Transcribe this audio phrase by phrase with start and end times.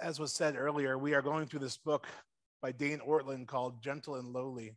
[0.00, 2.06] as was said earlier, we are going through this book
[2.60, 4.76] by Dane Ortlund called Gentle and Lowly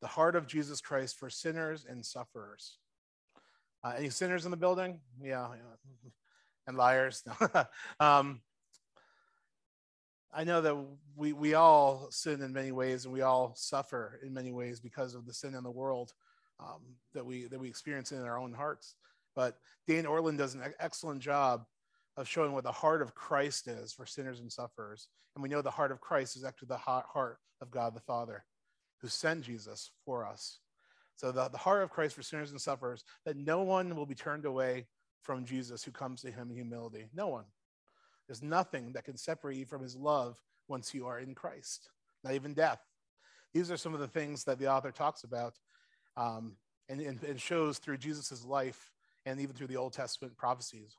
[0.00, 2.78] The Heart of Jesus Christ for Sinners and Sufferers.
[3.84, 5.00] Uh, any sinners in the building?
[5.22, 5.48] Yeah.
[5.50, 6.10] yeah.
[6.66, 7.22] And liars?
[8.00, 8.40] Um,
[10.34, 10.76] I know that
[11.14, 15.14] we, we all sin in many ways and we all suffer in many ways because
[15.14, 16.12] of the sin in the world
[16.60, 16.82] um,
[17.14, 18.96] that, we, that we experience in our own hearts.
[19.34, 19.56] But
[19.86, 21.64] Dane Ortlund does an excellent job
[22.16, 25.08] of showing what the heart of Christ is for sinners and sufferers.
[25.34, 28.44] And we know the heart of Christ is actually the heart of God the Father,
[29.00, 30.60] who sent Jesus for us.
[31.16, 34.14] So the, the heart of Christ for sinners and sufferers, that no one will be
[34.14, 34.86] turned away
[35.22, 37.06] from Jesus who comes to him in humility.
[37.14, 37.44] No one.
[38.26, 40.38] There's nothing that can separate you from his love
[40.68, 41.90] once you are in Christ,
[42.24, 42.80] not even death.
[43.54, 45.54] These are some of the things that the author talks about
[46.16, 46.56] um,
[46.88, 48.92] and, and, and shows through Jesus' life
[49.24, 50.98] and even through the Old Testament prophecies.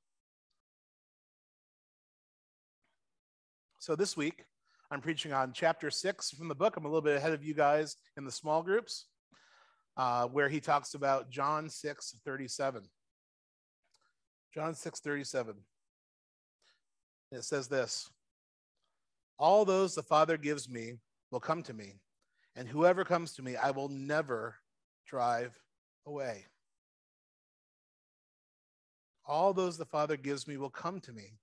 [3.80, 4.46] So this week,
[4.90, 6.78] I'm preaching on chapter six from the book.
[6.78, 9.06] I'm a little bit ahead of you guys in the small groups,
[9.96, 12.84] uh, where he talks about John 6 37.
[14.52, 15.56] John 6 37.
[17.32, 18.10] It says this
[19.38, 20.94] All those the Father gives me
[21.30, 21.94] will come to me,
[22.56, 24.56] and whoever comes to me, I will never
[25.06, 25.56] drive
[26.08, 26.46] away.
[29.24, 31.34] All those the Father gives me will come to me,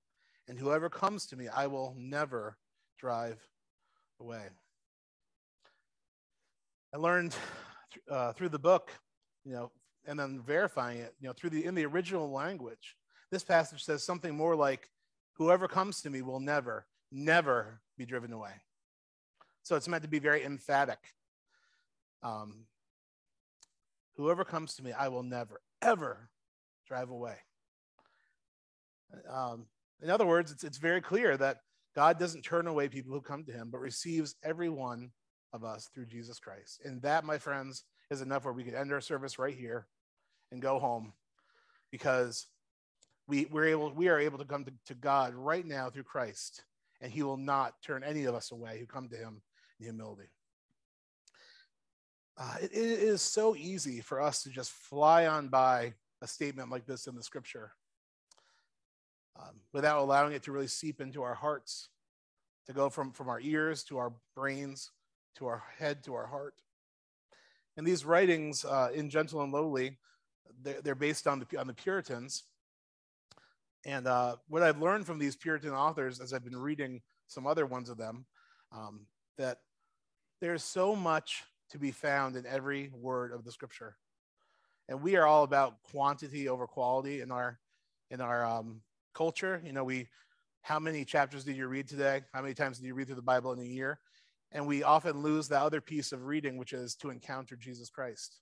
[0.49, 2.57] and whoever comes to me, I will never
[2.99, 3.39] drive
[4.21, 4.43] away.
[6.95, 7.35] I learned
[8.11, 8.93] uh, through the book,
[9.45, 9.71] you know,
[10.07, 12.97] and then verifying it, you know, through the in the original language.
[13.31, 14.91] This passage says something more like,
[15.35, 18.53] "Whoever comes to me will never, never be driven away."
[19.63, 20.99] So it's meant to be very emphatic.
[22.23, 22.67] Um,
[24.17, 26.31] Whoever comes to me, I will never, ever
[26.87, 27.37] drive away.
[29.29, 29.67] Um,
[30.03, 31.59] in other words, it's, it's very clear that
[31.95, 35.11] God doesn't turn away people who come to him, but receives every one
[35.53, 36.81] of us through Jesus Christ.
[36.85, 39.87] And that, my friends, is enough where we could end our service right here
[40.51, 41.13] and go home
[41.91, 42.47] because
[43.29, 46.65] we, we're able, we are able to come to, to God right now through Christ,
[47.01, 49.41] and he will not turn any of us away who come to him
[49.79, 50.29] in humility.
[52.37, 56.71] Uh, it, it is so easy for us to just fly on by a statement
[56.71, 57.71] like this in the scripture
[59.41, 61.89] um, without allowing it to really seep into our hearts,
[62.67, 64.91] to go from, from our ears to our brains,
[65.37, 66.55] to our head, to our heart.
[67.77, 69.99] And these writings uh, in Gentle and Lowly,
[70.63, 72.45] they're, they're, based on the, on the Puritans.
[73.85, 77.67] And uh, what I've learned from these Puritan authors, as I've been reading some other
[77.67, 78.27] ones of them,
[78.73, 79.07] um,
[79.37, 79.59] that
[80.41, 83.97] there's so much to be found in every word of the scripture.
[84.89, 87.59] And we are all about quantity over quality in our
[88.11, 88.83] in our um,
[89.15, 89.63] culture.
[89.65, 90.09] You know, we
[90.63, 92.23] how many chapters did you read today?
[92.33, 94.01] How many times did you read through the Bible in a year?
[94.53, 98.41] And we often lose the other piece of reading, which is to encounter Jesus Christ.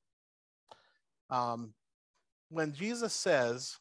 [1.31, 1.75] Um,
[2.49, 3.79] when Jesus says,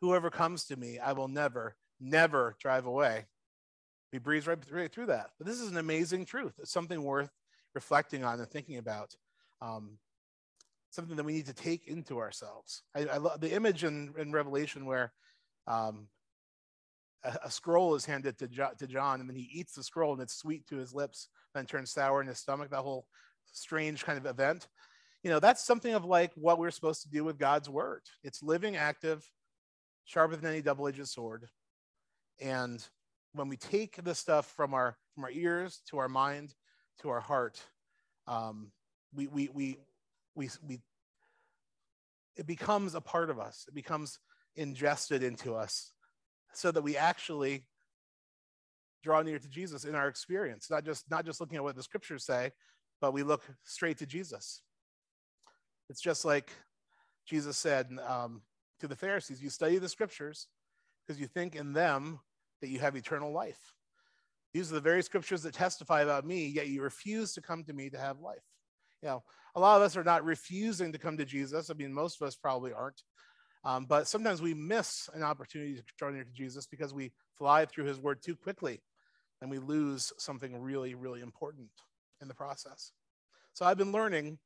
[0.00, 3.24] Whoever comes to me, I will never, never drive away.
[4.12, 5.30] He breathes right, right through that.
[5.38, 6.52] But this is an amazing truth.
[6.58, 7.30] It's something worth
[7.74, 9.14] reflecting on and thinking about.
[9.60, 9.98] Um,
[10.90, 12.82] something that we need to take into ourselves.
[12.94, 15.12] I, I love the image in, in Revelation where
[15.66, 16.08] um,
[17.24, 20.12] a, a, scroll is handed to, jo- to John, and then he eats the scroll,
[20.12, 22.70] and it's sweet to his lips, then turns sour in his stomach.
[22.70, 23.06] That whole
[23.52, 24.68] strange kind of event.
[25.22, 28.02] You know, that's something of like what we're supposed to do with God's word.
[28.22, 29.28] It's living, active,
[30.04, 31.48] sharper than any double-edged sword.
[32.40, 32.86] And
[33.32, 36.54] when we take the stuff from our from our ears to our mind
[37.00, 37.60] to our heart,
[38.26, 38.70] um,
[39.14, 39.78] we, we we
[40.34, 40.80] we we
[42.36, 43.64] it becomes a part of us.
[43.66, 44.18] It becomes
[44.56, 45.92] ingested into us
[46.52, 47.66] so that we actually
[49.02, 51.82] draw near to Jesus in our experience, not just not just looking at what the
[51.82, 52.50] scriptures say,
[53.00, 54.62] but we look straight to Jesus.
[55.88, 56.50] It's just like
[57.26, 58.42] Jesus said um,
[58.80, 60.48] to the Pharisees, "You study the scriptures
[61.06, 62.18] because you think in them
[62.60, 63.74] that you have eternal life.
[64.52, 67.72] These are the very scriptures that testify about me, yet you refuse to come to
[67.72, 68.42] me to have life."
[69.02, 69.24] You know,
[69.54, 71.70] a lot of us are not refusing to come to Jesus.
[71.70, 73.02] I mean, most of us probably aren't.
[73.66, 77.64] Um, but sometimes we miss an opportunity to draw near to Jesus because we fly
[77.66, 78.80] through his word too quickly
[79.42, 81.70] and we lose something really, really important
[82.22, 82.92] in the process.
[83.54, 84.38] So I've been learning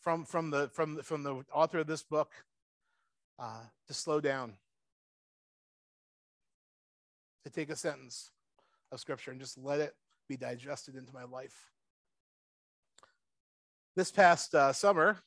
[0.00, 2.30] from, from, the, from, the, from the author of this book
[3.38, 4.54] uh, to slow down,
[7.44, 8.30] to take a sentence
[8.90, 9.92] of scripture and just let it
[10.26, 11.70] be digested into my life.
[13.94, 15.18] This past uh, summer,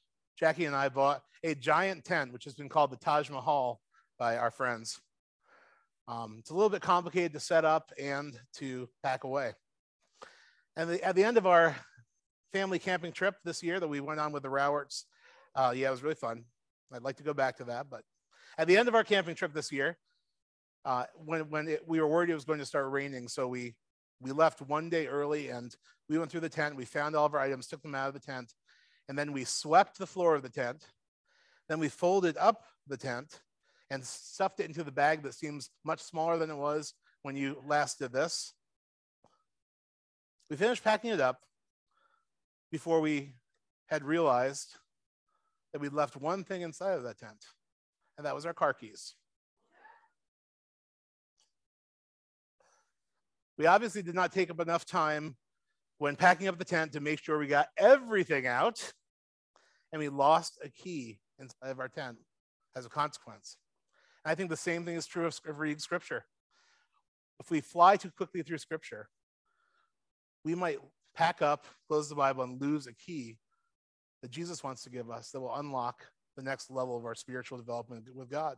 [0.41, 3.79] Jackie and I bought a giant tent, which has been called the Taj Mahal
[4.17, 4.99] by our friends.
[6.07, 9.51] Um, it's a little bit complicated to set up and to pack away.
[10.75, 11.75] And the, at the end of our
[12.51, 15.03] family camping trip this year that we went on with the Rowerts,
[15.53, 16.45] uh, yeah, it was really fun.
[16.91, 17.91] I'd like to go back to that.
[17.91, 18.01] But
[18.57, 19.99] at the end of our camping trip this year,
[20.85, 23.75] uh, when, when it, we were worried it was going to start raining, so we,
[24.19, 25.75] we left one day early and
[26.09, 26.75] we went through the tent.
[26.75, 28.55] We found all of our items, took them out of the tent,
[29.11, 30.85] and then we swept the floor of the tent.
[31.67, 33.41] Then we folded up the tent
[33.89, 37.61] and stuffed it into the bag that seems much smaller than it was when you
[37.67, 38.53] last did this.
[40.49, 41.41] We finished packing it up
[42.71, 43.33] before we
[43.87, 44.75] had realized
[45.73, 47.43] that we'd left one thing inside of that tent,
[48.17, 49.15] and that was our car keys.
[53.57, 55.35] We obviously did not take up enough time
[55.97, 58.93] when packing up the tent to make sure we got everything out,
[59.91, 62.17] and we lost a key inside of our tent
[62.75, 63.57] as a consequence.
[64.23, 66.25] And I think the same thing is true of reading scripture.
[67.39, 69.09] If we fly too quickly through scripture,
[70.45, 70.79] we might
[71.15, 73.37] pack up, close the Bible, and lose a key
[74.21, 76.05] that Jesus wants to give us that will unlock
[76.37, 78.57] the next level of our spiritual development with God.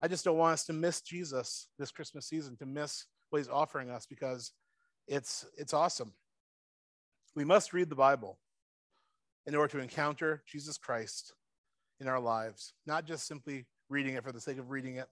[0.00, 3.48] I just don't want us to miss Jesus this Christmas season, to miss what he's
[3.48, 4.52] offering us because
[5.08, 6.12] it's it's awesome.
[7.34, 8.38] We must read the Bible
[9.46, 11.34] in order to encounter Jesus Christ
[12.00, 15.08] in our lives, not just simply reading it for the sake of reading it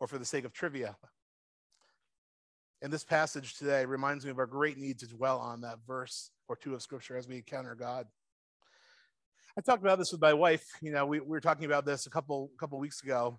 [0.00, 0.96] or for the sake of trivia,
[2.84, 6.30] and this passage today reminds me of our great need to dwell on that verse
[6.48, 8.06] or two of scripture as we encounter God.
[9.56, 10.66] I talked about this with my wife.
[10.82, 13.38] You know, we, we were talking about this a couple couple weeks ago.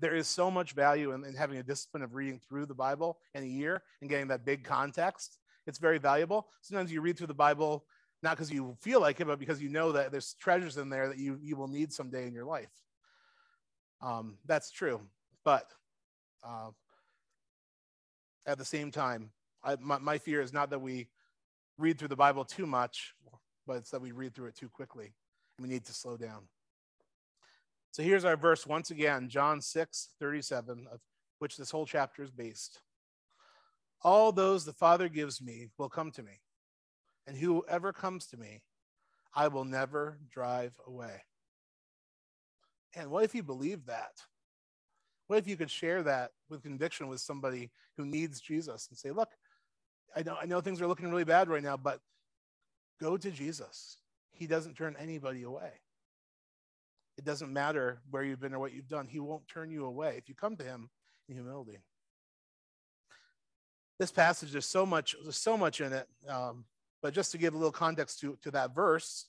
[0.00, 3.20] There is so much value in, in having a discipline of reading through the Bible
[3.34, 5.38] in a year and getting that big context.
[5.66, 6.48] It's very valuable.
[6.60, 7.86] Sometimes you read through the Bible
[8.22, 11.08] not because you feel like it, but because you know that there's treasures in there
[11.08, 12.70] that you, you will need someday in your life.
[14.00, 15.00] Um, that's true.
[15.44, 15.66] But
[16.44, 16.70] uh,
[18.46, 19.30] at the same time,
[19.64, 21.08] I, my, my fear is not that we
[21.78, 23.14] read through the Bible too much,
[23.66, 25.14] but it's that we read through it too quickly.
[25.58, 26.48] And we need to slow down.
[27.90, 31.00] So here's our verse once again, John 6, 37, of
[31.40, 32.80] which this whole chapter is based.
[34.02, 36.40] All those the Father gives me will come to me,
[37.26, 38.62] and whoever comes to me,
[39.34, 41.22] I will never drive away.
[42.94, 44.12] And what if you believe that?
[45.28, 49.10] What if you could share that with conviction with somebody who needs Jesus and say,
[49.10, 49.30] look,
[50.14, 52.00] I know, I know things are looking really bad right now, but
[53.00, 53.98] go to Jesus.
[54.32, 55.70] He doesn't turn anybody away.
[57.16, 59.06] It doesn't matter where you've been or what you've done.
[59.06, 60.90] He won't turn you away if you come to him
[61.28, 61.78] in humility.
[63.98, 66.08] This passage, there's so much, there's so much in it.
[66.28, 66.64] Um,
[67.02, 69.26] but just to give a little context to, to that verse,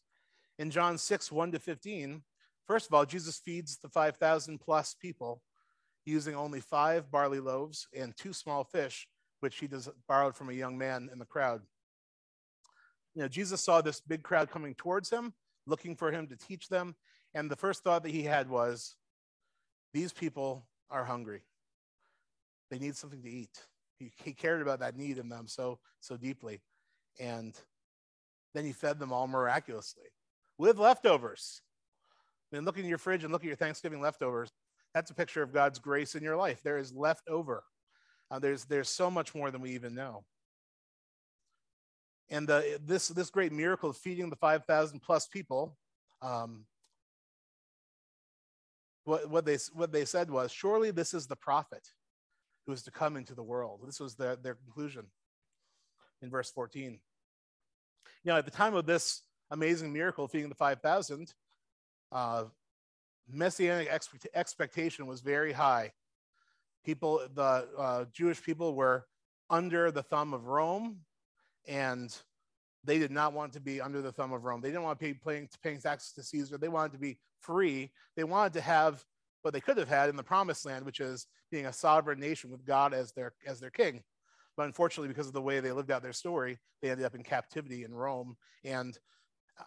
[0.59, 2.21] in John 6, 1 to 15,
[2.67, 5.41] first of all, Jesus feeds the 5,000 plus people
[6.05, 9.07] using only five barley loaves and two small fish,
[9.39, 11.61] which he does, borrowed from a young man in the crowd.
[13.15, 15.33] You know, Jesus saw this big crowd coming towards him,
[15.65, 16.95] looking for him to teach them.
[17.33, 18.95] And the first thought that he had was,
[19.93, 21.41] these people are hungry.
[22.69, 23.57] They need something to eat.
[23.97, 26.61] He, he cared about that need in them so, so deeply.
[27.19, 27.53] And
[28.53, 30.05] then he fed them all miraculously
[30.57, 31.61] with leftovers.
[32.51, 34.49] I mean, look in your fridge and look at your Thanksgiving leftovers.
[34.93, 36.61] That's a picture of God's grace in your life.
[36.63, 37.63] There is left over.
[38.29, 40.23] Uh, there's there's so much more than we even know.
[42.29, 45.77] And the, this this great miracle of feeding the five thousand plus people,
[46.21, 46.65] um,
[49.03, 51.87] what what they what they said was, surely this is the prophet
[52.65, 53.81] who is to come into the world.
[53.85, 55.07] This was their their conclusion
[56.23, 56.99] in verse fourteen.
[58.23, 61.33] You know, at the time of this amazing miracle, feeding the five thousand,
[62.11, 62.45] uh,
[63.29, 65.91] messianic expect- expectation was very high.
[66.83, 69.05] People, the uh, Jewish people were
[69.49, 71.01] under the thumb of Rome,
[71.67, 72.15] and
[72.83, 74.61] they did not want to be under the thumb of Rome.
[74.61, 76.57] They didn't want to be paying, paying taxes to Caesar.
[76.57, 77.91] They wanted to be free.
[78.15, 79.03] They wanted to have
[79.41, 82.49] what they could have had in the promised land, which is being a sovereign nation
[82.49, 84.03] with God as their as their king.
[84.55, 87.23] But unfortunately, because of the way they lived out their story, they ended up in
[87.23, 88.35] captivity in Rome.
[88.63, 88.97] And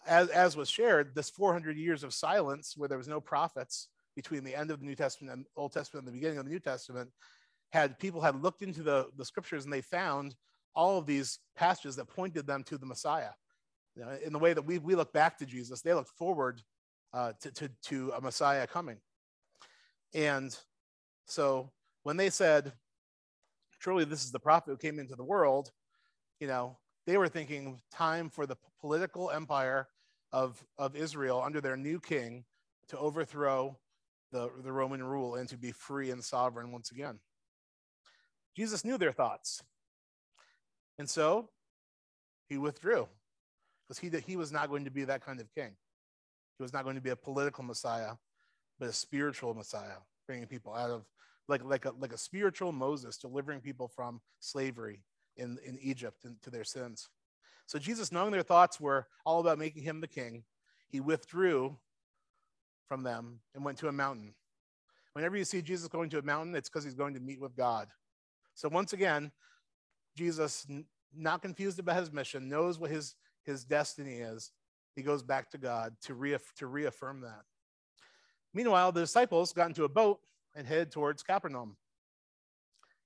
[0.07, 4.45] as, as was shared, this 400 years of silence where there was no prophets between
[4.45, 6.61] the end of the New Testament and Old Testament and the beginning of the New
[6.61, 7.11] Testament
[7.73, 10.35] had people had looked into the, the scriptures and they found
[10.75, 13.31] all of these passages that pointed them to the Messiah.
[13.97, 16.63] You know, in the way that we, we look back to Jesus, they look forward
[17.13, 18.99] uh, to, to, to a Messiah coming.
[20.15, 20.57] And
[21.25, 21.71] so
[22.03, 22.73] when they said,
[23.87, 25.71] truly this is the prophet who came into the world,
[26.41, 26.77] you know,
[27.07, 29.87] they were thinking time for the political empire
[30.33, 32.45] of, of Israel under their new king
[32.89, 33.79] to overthrow
[34.33, 37.21] the, the Roman rule and to be free and sovereign once again.
[38.57, 39.63] Jesus knew their thoughts.
[40.99, 41.51] And so
[42.49, 43.07] he withdrew
[43.87, 45.77] because he, he was not going to be that kind of king.
[46.59, 48.15] He was not going to be a political Messiah,
[48.81, 51.05] but a spiritual Messiah, bringing people out of
[51.49, 55.03] like, like, a, like a spiritual Moses, delivering people from slavery
[55.37, 57.09] in, in Egypt and to their sins.
[57.67, 60.45] So Jesus, knowing their thoughts were all about making him the king,
[60.89, 61.77] he withdrew
[62.89, 64.35] from them and went to a mountain.
[65.13, 67.57] Whenever you see Jesus going to a mountain, it's because he's going to meet with
[67.57, 67.89] God.
[68.55, 69.33] So once again,
[70.17, 70.67] Jesus,
[71.15, 74.53] not confused about his mission, knows what his, his destiny is.
[74.95, 77.43] He goes back to God to, reaff- to reaffirm that.
[78.55, 80.21] Meanwhile, the disciples got into a boat
[80.57, 81.77] and headed towards Capernaum.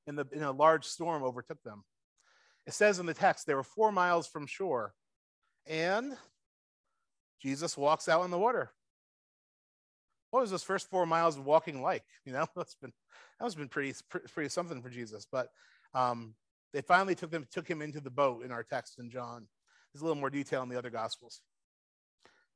[0.06, 1.84] And, the, and a large storm overtook them.
[2.66, 4.94] It says in the text they were four miles from shore,
[5.66, 6.16] and
[7.42, 8.70] Jesus walks out in the water.
[10.30, 12.04] What was those first four miles of walking like?
[12.24, 12.92] You know, that's been
[13.38, 13.94] that has been pretty
[14.32, 15.26] pretty something for Jesus.
[15.30, 15.48] But
[15.94, 16.34] um,
[16.72, 19.48] they finally took them took him into the boat in our text in John.
[19.92, 21.40] There's a little more detail in the other gospels.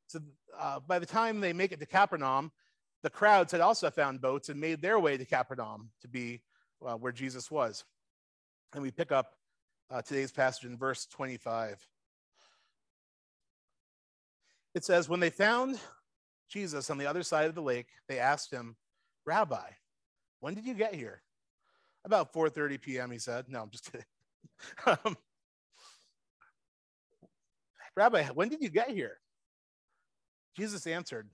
[0.06, 0.20] So
[0.58, 2.52] uh, by the time they make it to Capernaum,
[3.04, 6.40] the crowds had also found boats and made their way to Capernaum to be
[6.84, 7.84] uh, where Jesus was.
[8.72, 9.34] And we pick up
[9.90, 11.86] uh, today's passage in verse 25.
[14.74, 15.78] It says, When they found
[16.48, 18.74] Jesus on the other side of the lake, they asked him,
[19.26, 19.68] Rabbi,
[20.40, 21.20] when did you get here?
[22.06, 23.46] About 4:30 p.m., he said.
[23.48, 24.06] No, I'm just kidding.
[25.04, 25.16] um,
[27.96, 29.18] Rabbi, when did you get here?
[30.56, 31.28] Jesus answered,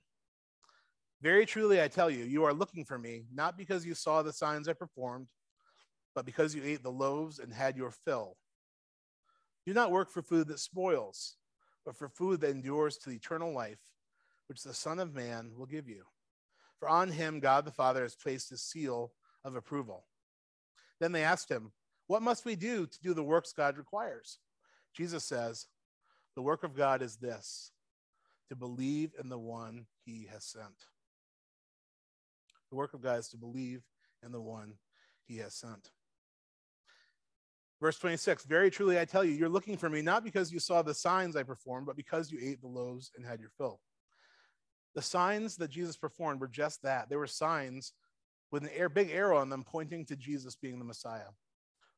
[1.22, 4.32] Very truly I tell you, you are looking for me, not because you saw the
[4.32, 5.28] signs I performed,
[6.14, 8.36] but because you ate the loaves and had your fill.
[9.66, 11.36] Do not work for food that spoils,
[11.84, 13.80] but for food that endures to the eternal life,
[14.48, 16.04] which the Son of Man will give you.
[16.78, 19.12] For on him God the Father has placed his seal
[19.44, 20.06] of approval.
[21.00, 21.72] Then they asked him,
[22.06, 24.38] What must we do to do the works God requires?
[24.94, 25.66] Jesus says,
[26.34, 27.72] The work of God is this
[28.48, 30.86] to believe in the one he has sent.
[32.70, 33.82] The work of God is to believe
[34.24, 34.74] in the one
[35.26, 35.90] he has sent.
[37.80, 40.82] Verse 26 Very truly, I tell you, you're looking for me not because you saw
[40.82, 43.80] the signs I performed, but because you ate the loaves and had your fill.
[44.94, 47.08] The signs that Jesus performed were just that.
[47.08, 47.92] They were signs
[48.50, 51.30] with an air, big arrow on them pointing to Jesus being the Messiah.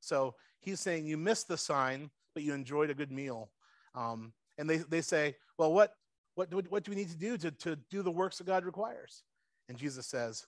[0.01, 3.51] So he's saying, You missed the sign, but you enjoyed a good meal.
[3.95, 5.95] Um, and they, they say, Well, what,
[6.35, 9.23] what, what do we need to do to, to do the works that God requires?
[9.69, 10.47] And Jesus says,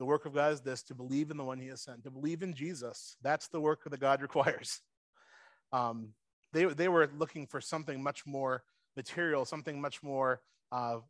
[0.00, 2.10] the work of God is this to believe in the one he has sent, to
[2.10, 3.18] believe in Jesus.
[3.20, 4.80] That's the work that God requires.
[5.72, 6.14] Um,
[6.54, 8.64] they, they were looking for something much more
[8.96, 10.40] material, something much more,
[10.72, 11.00] uh,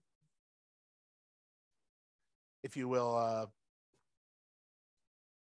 [2.65, 3.47] if you will, uh,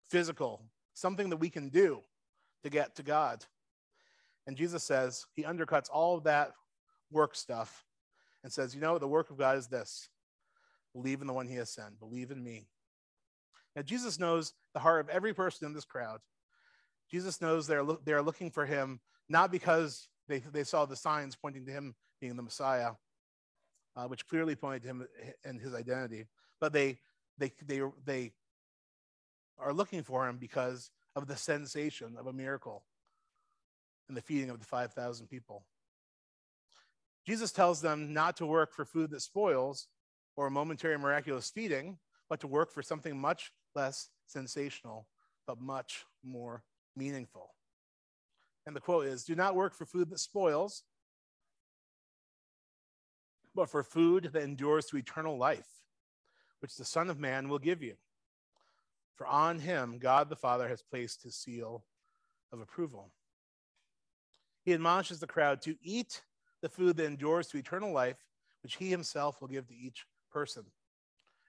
[0.09, 0.62] physical,
[0.95, 2.00] something that we can do
[2.64, 3.45] to get to God.
[4.47, 6.52] And Jesus says, He undercuts all of that
[7.12, 7.85] work stuff
[8.43, 10.09] and says, You know, the work of God is this
[10.95, 12.66] believe in the one he has sent, believe in me.
[13.76, 16.21] Now, Jesus knows the heart of every person in this crowd.
[17.11, 21.37] Jesus knows they're, lo- they're looking for him not because they, they saw the signs
[21.37, 22.92] pointing to him being the Messiah,
[23.95, 25.06] uh, which clearly pointed to him
[25.45, 26.25] and his identity,
[26.59, 26.99] but they,
[27.38, 28.33] they, they, they
[29.59, 32.85] are looking for him because of the sensation of a miracle
[34.09, 35.64] and the feeding of the 5,000 people.
[37.26, 39.88] Jesus tells them not to work for food that spoils
[40.37, 45.06] or a momentary miraculous feeding, but to work for something much less sensational,
[45.47, 46.64] but much more
[46.97, 47.54] meaningful.
[48.66, 50.83] And the quote is Do not work for food that spoils,
[53.54, 55.68] but for food that endures to eternal life,
[56.61, 57.95] which the Son of Man will give you.
[59.14, 61.85] For on him God the Father has placed his seal
[62.52, 63.12] of approval.
[64.64, 66.23] He admonishes the crowd to eat
[66.61, 68.16] the food that endures to eternal life,
[68.62, 70.64] which he himself will give to each person.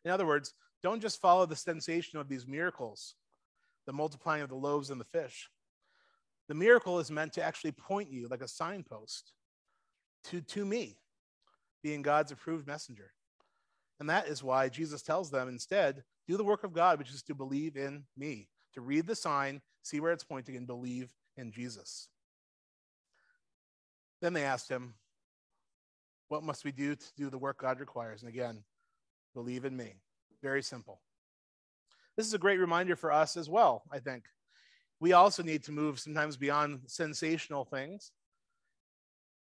[0.06, 0.54] In other words,
[0.84, 3.16] don't just follow the sensation of these miracles,
[3.86, 5.50] the multiplying of the loaves and the fish.
[6.48, 9.34] The miracle is meant to actually point you like a signpost
[10.26, 10.98] to, to me,
[11.84, 13.12] being God's approved messenger.
[14.00, 17.24] And that is why Jesus tells them instead, do the work of God, which is
[17.24, 21.52] to believe in me, to read the sign, see where it's pointing, and believe in
[21.52, 22.10] Jesus.
[24.22, 24.96] Then they asked him,
[26.28, 28.22] What must we do to do the work God requires?
[28.22, 28.64] And again,
[29.34, 29.96] believe in me.
[30.42, 31.02] Very simple.
[32.16, 34.24] This is a great reminder for us as well, I think.
[35.00, 38.12] We also need to move sometimes beyond sensational things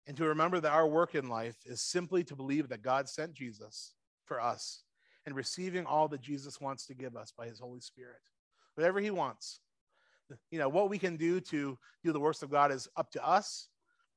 [0.06, 3.34] and to remember that our work in life is simply to believe that God sent
[3.34, 4.82] Jesus for us
[5.26, 8.20] and receiving all that Jesus wants to give us by his Holy Spirit,
[8.74, 9.60] whatever he wants.
[10.50, 13.26] you know, what we can do to do the works of God is up to
[13.26, 13.68] us,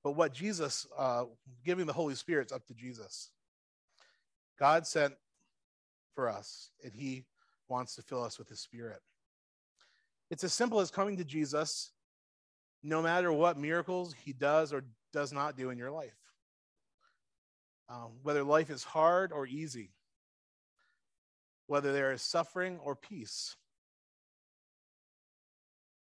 [0.03, 1.25] but what Jesus, uh,
[1.65, 3.31] giving the Holy Spirit, is up to Jesus.
[4.59, 5.13] God sent
[6.15, 7.25] for us, and He
[7.67, 8.99] wants to fill us with His Spirit.
[10.31, 11.91] It's as simple as coming to Jesus,
[12.81, 16.17] no matter what miracles He does or does not do in your life.
[17.87, 19.91] Um, whether life is hard or easy,
[21.67, 23.55] whether there is suffering or peace,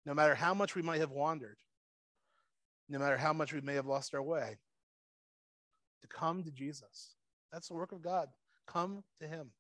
[0.07, 1.57] no matter how much we might have wandered,
[2.89, 4.59] no matter how much we may have lost our way,
[6.03, 7.17] to come to Jesus.
[7.53, 8.29] That's the work of God.
[8.67, 9.51] Come to Him.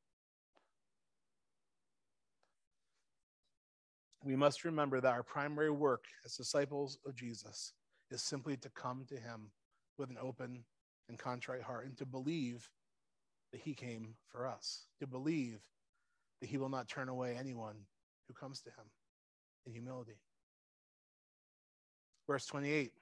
[4.24, 7.74] We must remember that our primary work as disciples of Jesus
[8.10, 9.50] is simply to come to Him
[9.98, 10.64] with an open
[11.10, 12.70] and contrite heart and to believe
[13.52, 15.60] that He came for us, to believe
[16.40, 17.76] that He will not turn away anyone
[18.26, 18.86] who comes to Him
[19.66, 20.18] in humility.
[22.26, 22.92] Verse 28.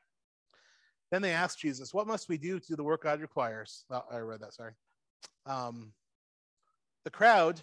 [1.12, 3.84] Then they asked Jesus, What must we do to do the work God requires?
[3.88, 4.72] Well, I read that, sorry.
[5.46, 5.92] Um,
[7.04, 7.60] the crowd,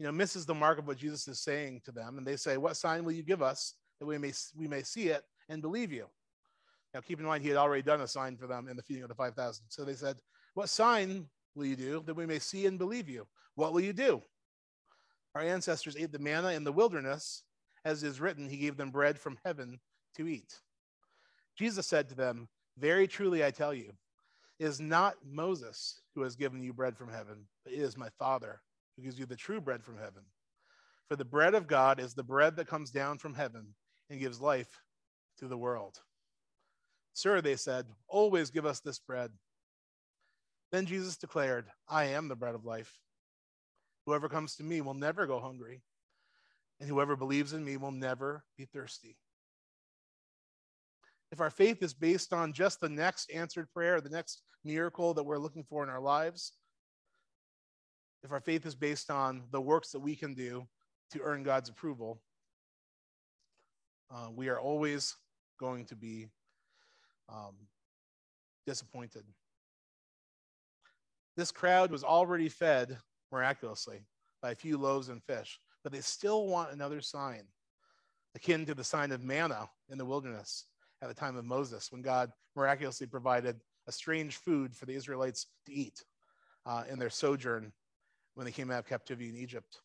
[0.00, 2.56] you know, misses the mark of what Jesus is saying to them, and they say,
[2.56, 5.92] What sign will you give us that we may, we may see it and believe
[5.92, 6.06] you?
[6.94, 9.02] Now, keep in mind, he had already done a sign for them in the feeding
[9.02, 9.62] of the 5,000.
[9.68, 10.16] So they said,
[10.54, 13.26] What sign will you do that we may see and believe you?
[13.56, 14.22] What will you do?
[15.34, 17.42] Our ancestors ate the manna in the wilderness.
[17.84, 19.80] As is written, he gave them bread from heaven
[20.16, 20.60] to eat.
[21.58, 23.92] Jesus said to them, Very truly I tell you,
[24.58, 28.08] it is not Moses who has given you bread from heaven, but it is my
[28.18, 28.62] Father
[29.00, 30.22] who gives you the true bread from heaven.
[31.08, 33.74] For the bread of God is the bread that comes down from heaven
[34.08, 34.82] and gives life
[35.38, 35.98] to the world.
[37.12, 39.30] Sir, they said, always give us this bread.
[40.70, 43.00] Then Jesus declared, I am the bread of life.
[44.06, 45.82] Whoever comes to me will never go hungry,
[46.78, 49.16] and whoever believes in me will never be thirsty
[51.32, 55.22] if our faith is based on just the next answered prayer, the next miracle that
[55.22, 56.52] we're looking for in our lives,
[58.22, 60.66] if our faith is based on the works that we can do
[61.12, 62.20] to earn God's approval,
[64.10, 65.16] uh, we are always
[65.58, 66.28] going to be
[67.28, 67.54] um,
[68.66, 69.24] disappointed.
[71.36, 72.98] This crowd was already fed
[73.32, 74.00] miraculously
[74.42, 77.44] by a few loaves and fish, but they still want another sign,
[78.34, 80.66] akin to the sign of manna in the wilderness
[81.02, 85.46] at the time of Moses when God miraculously provided a strange food for the Israelites
[85.66, 86.04] to eat
[86.66, 87.72] uh, in their sojourn
[88.34, 89.80] when they came out of captivity in Egypt.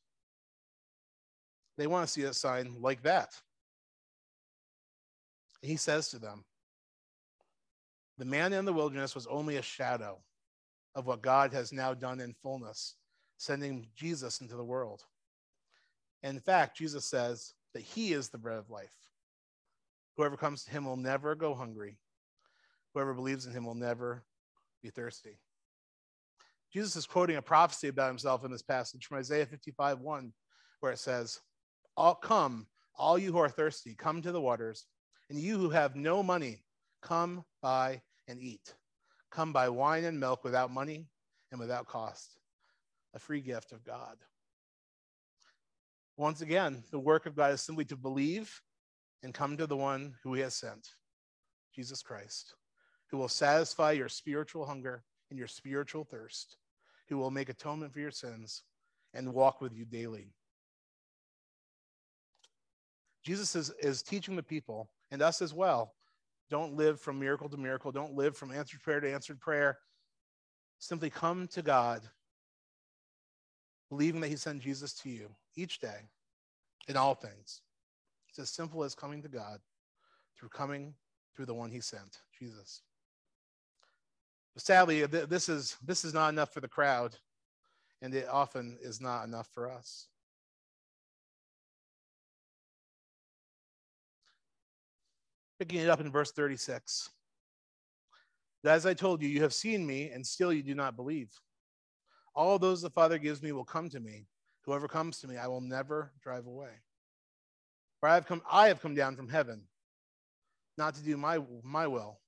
[1.78, 3.30] They want to see a sign like that.
[5.62, 6.46] He says to them,
[8.18, 10.20] The man in the wilderness was only a shadow
[10.94, 12.96] of what God has now done in fullness,
[13.38, 15.04] sending Jesus into the world.
[16.24, 18.96] In fact, Jesus says that he is the bread of life.
[20.16, 21.98] Whoever comes to him will never go hungry.
[22.94, 24.24] Whoever believes in him will never
[24.82, 25.38] be thirsty.
[26.76, 30.34] Jesus is quoting a prophecy about himself in this passage from Isaiah 55 1,
[30.82, 31.40] where it says,
[31.96, 34.86] All come, all you who are thirsty, come to the waters,
[35.30, 36.66] and you who have no money,
[37.02, 38.74] come buy and eat.
[39.32, 41.08] Come buy wine and milk without money
[41.50, 42.38] and without cost,
[43.14, 44.18] a free gift of God.
[46.18, 48.54] Once again, the work of God is simply to believe
[49.24, 50.90] and come to the one who he has sent,
[51.74, 52.54] Jesus Christ,
[53.12, 56.58] who will satisfy your spiritual hunger and your spiritual thirst,
[57.08, 58.64] who will make atonement for your sins
[59.14, 60.34] and walk with you daily.
[63.24, 65.94] Jesus is, is teaching the people and us as well.
[66.50, 67.92] Don't live from miracle to miracle.
[67.92, 69.80] Don't live from answered prayer to answered prayer.
[70.78, 72.02] Simply come to God,
[73.90, 76.10] believing that He sent Jesus to you each day
[76.88, 77.62] in all things.
[78.30, 79.60] It's as simple as coming to God
[80.38, 80.94] through coming
[81.36, 82.82] through the one he sent, Jesus.
[84.58, 87.16] Sadly, this is, this is not enough for the crowd,
[88.02, 90.08] and it often is not enough for us.
[95.60, 97.10] Picking it up in verse 36.
[98.64, 101.30] As I told you, you have seen me, and still you do not believe.
[102.34, 104.26] All those the Father gives me will come to me.
[104.66, 106.72] Whoever comes to me, I will never drive away.
[108.00, 109.64] For I have come, I have come down from heaven,
[110.78, 112.20] not to do my, my will,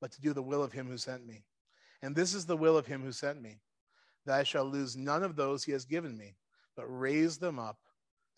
[0.00, 1.44] but to do the will of him who sent me.
[2.02, 3.60] And this is the will of him who sent me,
[4.26, 6.36] that I shall lose none of those he has given me,
[6.76, 7.78] but raise them up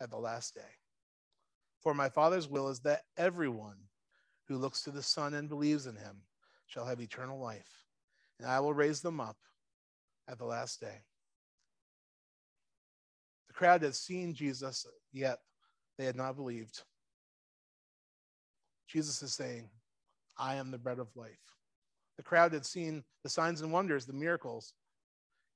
[0.00, 0.60] at the last day.
[1.82, 3.76] For my Father's will is that everyone
[4.48, 6.22] who looks to the Son and believes in him
[6.66, 7.84] shall have eternal life,
[8.38, 9.36] and I will raise them up
[10.28, 11.02] at the last day.
[13.48, 15.38] The crowd had seen Jesus, yet
[15.98, 16.82] they had not believed.
[18.88, 19.68] Jesus is saying,
[20.38, 21.38] I am the bread of life.
[22.20, 24.74] The crowd had seen the signs and wonders, the miracles.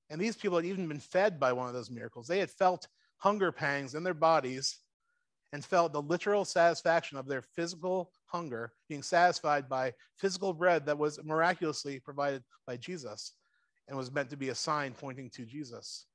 [0.09, 2.27] And these people had even been fed by one of those miracles.
[2.27, 4.79] They had felt hunger pangs in their bodies
[5.53, 10.97] and felt the literal satisfaction of their physical hunger being satisfied by physical bread that
[10.97, 13.35] was miraculously provided by Jesus
[13.87, 16.07] and was meant to be a sign pointing to Jesus.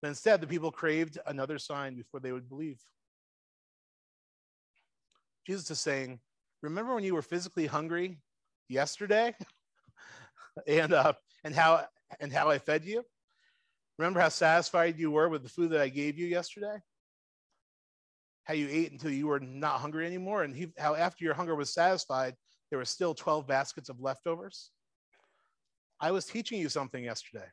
[0.00, 2.80] But instead, the people craved another sign before they would believe.
[5.46, 6.18] Jesus is saying,
[6.62, 8.18] Remember when you were physically hungry
[8.68, 9.34] yesterday?
[10.66, 11.12] and, uh,
[11.44, 11.84] and, how,
[12.20, 13.04] and how I fed you?
[13.98, 16.76] Remember how satisfied you were with the food that I gave you yesterday?
[18.44, 21.54] How you ate until you were not hungry anymore, and he, how after your hunger
[21.54, 22.34] was satisfied,
[22.70, 24.70] there were still 12 baskets of leftovers?
[26.00, 27.46] I was teaching you something yesterday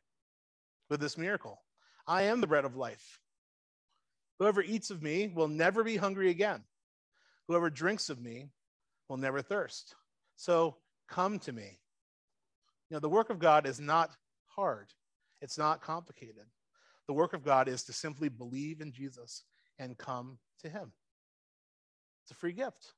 [0.88, 1.62] with this miracle.
[2.06, 3.20] I am the bread of life.
[4.40, 6.64] Whoever eats of me will never be hungry again.
[7.46, 8.48] Whoever drinks of me
[9.08, 9.94] will never thirst.
[10.36, 10.78] So
[11.10, 11.78] come to me.
[12.88, 14.10] You know, the work of God is not
[14.46, 14.88] hard,
[15.42, 16.46] it's not complicated.
[17.06, 19.42] The work of God is to simply believe in Jesus
[19.80, 20.92] and come to him.
[22.22, 22.92] It's a free gift.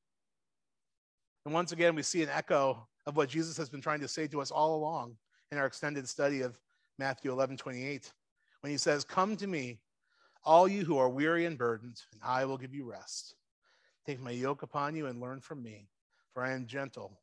[1.47, 4.27] And once again, we see an echo of what Jesus has been trying to say
[4.27, 5.17] to us all along
[5.51, 6.59] in our extended study of
[6.99, 8.13] Matthew 11 28,
[8.61, 9.81] when he says, Come to me,
[10.45, 13.35] all you who are weary and burdened, and I will give you rest.
[14.07, 15.89] Take my yoke upon you and learn from me,
[16.35, 17.22] for I am gentle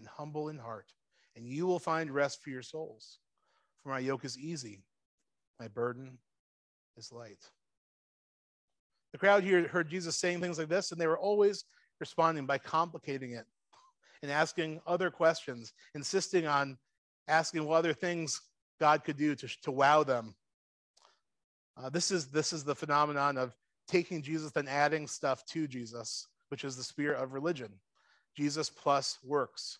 [0.00, 0.92] and humble in heart,
[1.36, 3.18] and you will find rest for your souls.
[3.82, 4.82] For my yoke is easy,
[5.60, 6.18] my burden
[6.96, 7.38] is light.
[9.12, 11.64] The crowd here heard Jesus saying things like this, and they were always
[11.98, 13.44] responding by complicating it
[14.22, 16.78] and asking other questions, insisting on
[17.28, 18.40] asking what other things
[18.78, 20.34] God could do to, to wow them.
[21.76, 23.54] Uh, this, is, this is the phenomenon of
[23.88, 27.72] taking Jesus and adding stuff to Jesus, which is the spirit of religion.
[28.36, 29.78] Jesus plus works,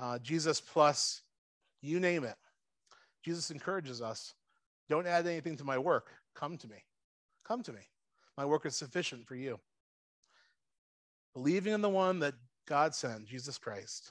[0.00, 1.22] uh, Jesus plus
[1.82, 2.36] you name it.
[3.22, 4.34] Jesus encourages us
[4.90, 6.08] don't add anything to my work.
[6.34, 6.84] Come to me.
[7.46, 7.80] Come to me.
[8.36, 9.60] My work is sufficient for you.
[11.32, 12.34] Believing in the one that
[12.66, 14.10] God sent, Jesus Christ,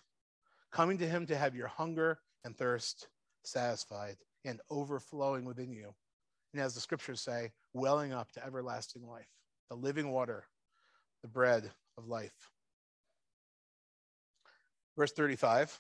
[0.72, 3.10] coming to him to have your hunger and thirst
[3.44, 5.94] satisfied and overflowing within you.
[6.54, 9.28] And as the scriptures say, welling up to everlasting life,
[9.70, 10.46] the living water,
[11.24, 12.52] the bread of life.
[15.00, 15.80] Verse 35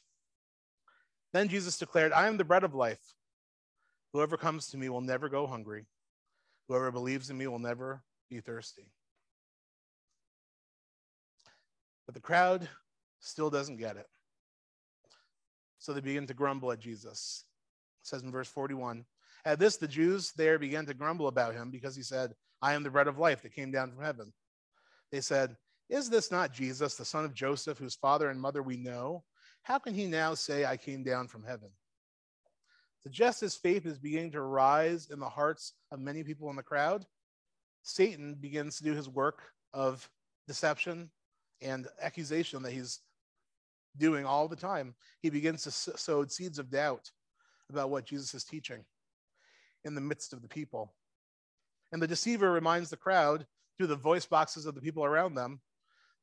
[1.34, 3.15] Then Jesus declared, I am the bread of life.
[4.13, 5.88] Whoever comes to me will never go hungry.
[6.69, 8.86] Whoever believes in me will never be thirsty.
[12.05, 12.69] But the crowd
[13.19, 14.08] still doesn't get it.
[15.79, 17.43] So they begin to grumble at Jesus.
[18.01, 19.03] It says in verse 41
[19.43, 22.84] At this, the Jews there began to grumble about him because he said, I am
[22.84, 24.32] the bread of life that came down from heaven.
[25.12, 25.58] They said,
[25.89, 29.23] Is this not Jesus, the son of Joseph, whose father and mother we know?
[29.63, 31.69] How can he now say, I came down from heaven?
[33.02, 36.56] So just as faith is beginning to rise in the hearts of many people in
[36.56, 37.06] the crowd,
[37.82, 39.41] Satan begins to do his work
[39.73, 40.08] of
[40.47, 41.10] deception
[41.62, 42.99] and accusation that he's
[43.97, 47.10] doing all the time, he begins to sow seeds of doubt
[47.69, 48.84] about what Jesus is teaching
[49.86, 50.93] in the midst of the people.
[51.91, 53.45] And the deceiver reminds the crowd
[53.78, 55.60] through the voice boxes of the people around them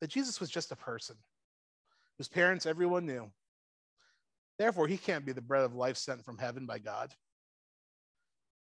[0.01, 1.17] that Jesus was just a person
[2.19, 3.31] whose parents everyone knew.
[4.59, 7.13] Therefore, he can't be the bread of life sent from heaven by God.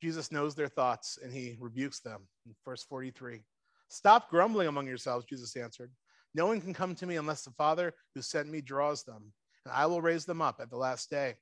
[0.01, 3.41] Jesus knows their thoughts and he rebukes them in verse 43.
[3.89, 5.91] Stop grumbling among yourselves, Jesus answered.
[6.35, 9.33] No one can come to me unless the Father who sent me draws them,
[9.65, 11.35] and I will raise them up at the last day.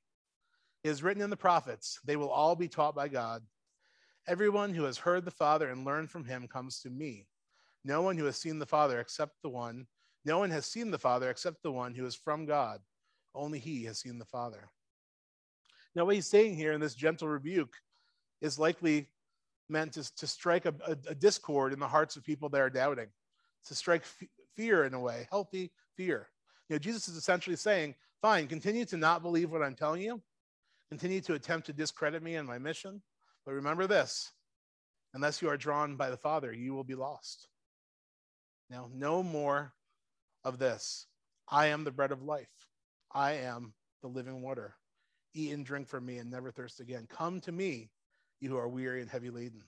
[0.82, 3.42] It is written in the prophets, they will all be taught by God.
[4.26, 7.26] Everyone who has heard the Father and learned from him comes to me.
[7.84, 9.86] No one who has seen the Father except the one,
[10.24, 12.80] no one has seen the Father except the one who is from God.
[13.34, 14.68] Only he has seen the Father.
[15.94, 17.74] Now, what he's saying here in this gentle rebuke
[18.40, 19.08] is likely
[19.68, 22.70] meant to, to strike a, a, a discord in the hearts of people that are
[22.70, 23.08] doubting,
[23.66, 24.04] to strike
[24.56, 26.28] fear in a way, healthy fear.
[26.68, 30.20] You know, Jesus is essentially saying, fine, continue to not believe what I'm telling you,
[30.90, 33.02] continue to attempt to discredit me and my mission,
[33.44, 34.32] but remember this
[35.14, 37.48] unless you are drawn by the Father, you will be lost.
[38.70, 39.72] Now, no more
[40.44, 41.06] of this.
[41.48, 42.48] I am the bread of life,
[43.12, 44.74] I am the living water.
[45.34, 47.06] Eat and drink from me and never thirst again.
[47.08, 47.90] Come to me,
[48.40, 49.62] you who are weary and heavy laden.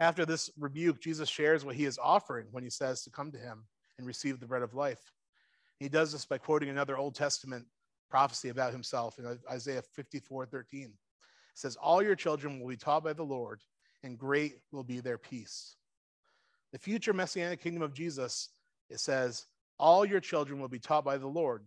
[0.00, 3.38] After this rebuke, Jesus shares what he is offering when he says to come to
[3.38, 3.66] him
[3.98, 5.12] and receive the bread of life.
[5.78, 7.66] He does this by quoting another Old Testament
[8.10, 10.84] prophecy about himself in Isaiah 54 13.
[10.84, 10.90] It
[11.54, 13.60] says, All your children will be taught by the Lord,
[14.02, 15.76] and great will be their peace.
[16.72, 18.50] The future messianic kingdom of Jesus
[18.90, 19.46] it says,
[19.78, 21.64] All your children will be taught by the Lord,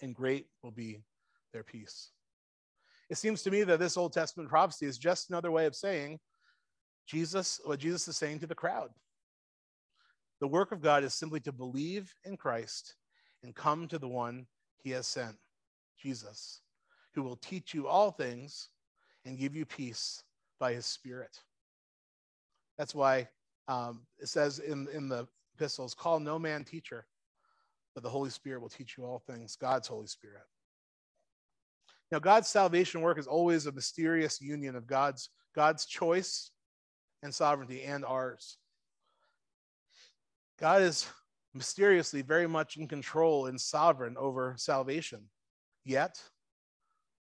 [0.00, 1.02] and great will be
[1.52, 2.10] their peace.
[3.10, 6.18] It seems to me that this Old Testament prophecy is just another way of saying
[7.06, 8.90] Jesus, what Jesus is saying to the crowd.
[10.40, 12.94] The work of God is simply to believe in Christ
[13.42, 14.46] and come to the one
[14.82, 15.36] he has sent,
[15.98, 16.60] Jesus,
[17.14, 18.70] who will teach you all things
[19.24, 20.22] and give you peace
[20.58, 21.38] by his Spirit.
[22.78, 23.28] That's why
[23.68, 27.06] um, it says in, in the epistles, call no man teacher,
[27.94, 30.42] but the Holy Spirit will teach you all things, God's Holy Spirit.
[32.10, 36.50] Now, God's salvation work is always a mysterious union of God's, God's choice
[37.22, 38.58] and sovereignty and ours.
[40.60, 41.06] God is
[41.54, 45.22] mysteriously very much in control and sovereign over salvation.
[45.84, 46.20] Yet,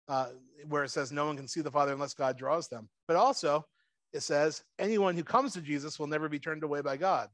[0.07, 0.27] uh,
[0.67, 2.89] where it says no one can see the Father unless God draws them.
[3.07, 3.65] But also,
[4.13, 7.29] it says anyone who comes to Jesus will never be turned away by God.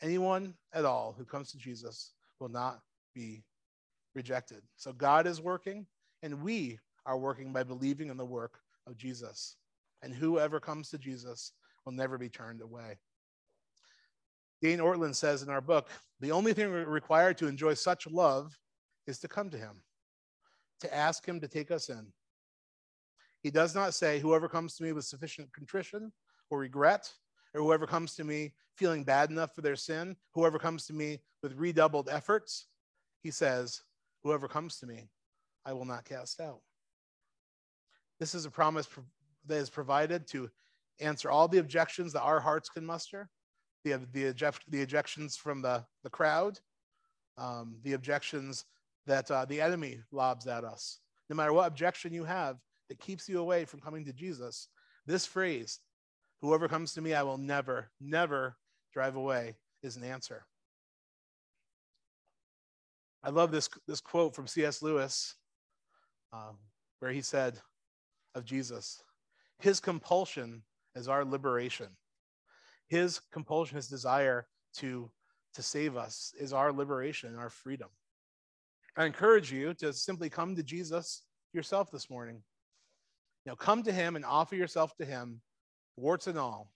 [0.00, 2.80] Anyone at all who comes to Jesus will not
[3.14, 3.44] be
[4.14, 4.62] rejected.
[4.76, 5.86] So God is working,
[6.22, 9.56] and we are working by believing in the work of Jesus.
[10.02, 11.52] And whoever comes to Jesus
[11.84, 12.98] will never be turned away.
[14.60, 15.88] Dane Ortlund says in our book
[16.20, 18.58] the only thing required to enjoy such love
[19.06, 19.82] is to come to him,
[20.80, 22.12] to ask him to take us in.
[23.42, 26.12] He does not say, Whoever comes to me with sufficient contrition
[26.50, 27.12] or regret,
[27.54, 31.20] or whoever comes to me feeling bad enough for their sin, whoever comes to me
[31.42, 32.66] with redoubled efforts.
[33.22, 33.82] He says,
[34.22, 35.08] Whoever comes to me,
[35.66, 36.60] I will not cast out.
[38.20, 38.88] This is a promise
[39.46, 40.48] that is provided to
[41.00, 43.28] answer all the objections that our hearts can muster
[43.84, 46.60] the, the, eject, the ejections from the, the crowd,
[47.36, 48.64] um, the objections
[49.06, 51.00] that uh, the enemy lobs at us.
[51.28, 52.58] No matter what objection you have
[52.92, 54.68] that keeps you away from coming to Jesus,
[55.06, 55.80] this phrase,
[56.42, 58.54] whoever comes to me, I will never, never
[58.92, 60.44] drive away, is an answer.
[63.24, 64.82] I love this, this quote from C.S.
[64.82, 65.36] Lewis,
[66.34, 66.58] um,
[66.98, 67.58] where he said
[68.34, 69.02] of Jesus,
[69.58, 70.62] His compulsion
[70.94, 71.88] is our liberation.
[72.88, 75.10] His compulsion, his desire to,
[75.54, 77.88] to save us is our liberation and our freedom.
[78.98, 81.22] I encourage you to simply come to Jesus
[81.54, 82.42] yourself this morning.
[83.44, 85.40] Now, come to him and offer yourself to him,
[85.96, 86.70] warts and all.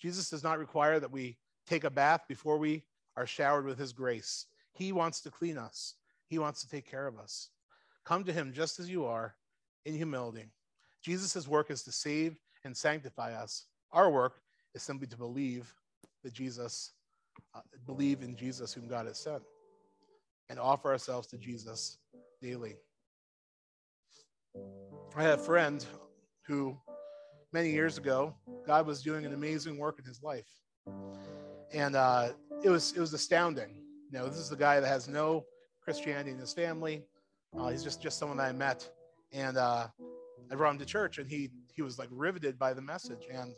[0.00, 2.84] Jesus does not require that we take a bath before we
[3.16, 4.46] are showered with his grace.
[4.72, 5.94] He wants to clean us,
[6.28, 7.50] he wants to take care of us.
[8.04, 9.34] Come to him just as you are
[9.86, 10.46] in humility.
[11.02, 13.66] Jesus' work is to save and sanctify us.
[13.92, 14.40] Our work
[14.74, 15.72] is simply to believe
[16.22, 16.92] that Jesus,
[17.54, 19.42] uh, believe in Jesus whom God has sent,
[20.48, 21.98] and offer ourselves to Jesus
[22.42, 22.76] daily.
[25.16, 25.84] I had a friend
[26.46, 26.76] who,
[27.52, 28.34] many years ago,
[28.66, 30.48] God was doing an amazing work in his life,
[31.72, 32.30] and uh,
[32.64, 33.76] it was it was astounding.
[34.10, 35.44] You know, this is the guy that has no
[35.80, 37.04] Christianity in his family.
[37.56, 38.90] Uh, he's just just someone I met,
[39.32, 39.86] and uh,
[40.50, 43.28] I brought him to church, and he he was like riveted by the message.
[43.32, 43.54] And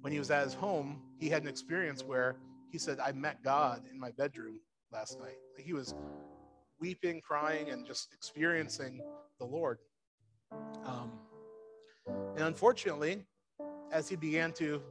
[0.00, 2.36] when he was at his home, he had an experience where
[2.72, 4.60] he said, I met God in my bedroom
[4.92, 5.36] last night.
[5.58, 5.94] He was
[6.80, 9.00] weeping, crying, and just experiencing
[9.38, 9.78] the Lord.
[10.84, 11.12] Um,
[12.36, 13.24] and unfortunately,
[13.92, 14.82] as he began to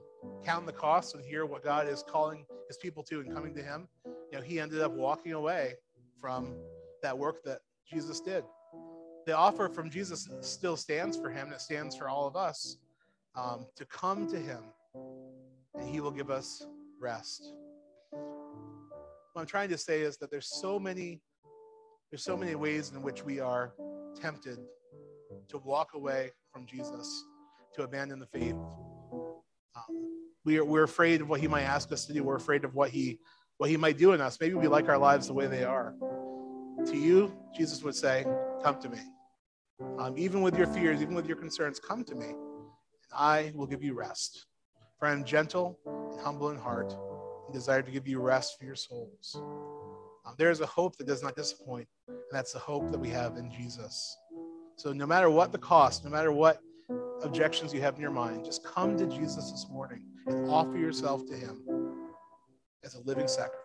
[0.43, 3.61] count the costs and hear what God is calling his people to and coming to
[3.61, 5.73] him, you know, he ended up walking away
[6.19, 6.55] from
[7.01, 8.43] that work that Jesus did.
[9.25, 12.77] The offer from Jesus still stands for him, it stands for all of us
[13.35, 14.63] um, to come to him
[15.77, 16.65] and he will give us
[16.99, 17.53] rest.
[18.11, 21.21] What I'm trying to say is that there's so many
[22.11, 23.73] there's so many ways in which we are
[24.19, 24.59] tempted
[25.49, 27.25] to walk away from Jesus,
[27.75, 28.55] to abandon the faith.
[29.75, 29.83] Um,
[30.45, 32.23] we are, we're afraid of what he might ask us to do.
[32.23, 33.19] We're afraid of what he
[33.57, 34.37] what he might do in us.
[34.39, 35.95] Maybe we like our lives the way they are.
[36.87, 38.25] To you, Jesus would say,
[38.63, 38.99] "Come to me."
[39.97, 43.67] Um, even with your fears, even with your concerns, come to me, and I will
[43.67, 44.45] give you rest.
[44.99, 46.95] For I am gentle and humble in heart
[47.45, 49.35] and desire to give you rest for your souls.
[50.25, 53.09] Um, there is a hope that does not disappoint, and that's the hope that we
[53.09, 54.17] have in Jesus.
[54.77, 56.61] So, no matter what the cost, no matter what
[57.23, 61.25] objections you have in your mind, just come to Jesus this morning and offer yourself
[61.27, 61.61] to Him
[62.83, 63.64] as a living sacrifice.